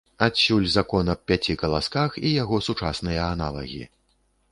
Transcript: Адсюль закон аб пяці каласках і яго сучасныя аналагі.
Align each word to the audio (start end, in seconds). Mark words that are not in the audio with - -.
Адсюль 0.27 0.63
закон 0.75 1.11
аб 1.13 1.19
пяці 1.31 1.55
каласках 1.63 2.17
і 2.29 2.31
яго 2.43 2.61
сучасныя 2.69 3.21
аналагі. 3.35 3.83